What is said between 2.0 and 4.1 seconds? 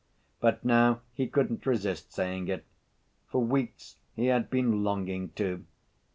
saying it. For weeks